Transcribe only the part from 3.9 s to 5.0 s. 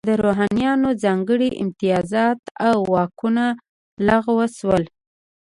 لغوه شول.